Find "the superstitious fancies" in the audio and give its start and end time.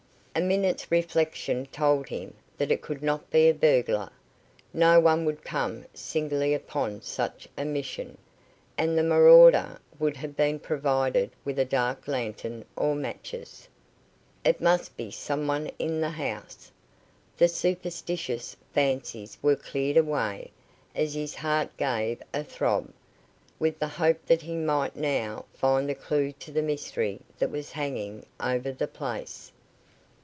17.35-19.37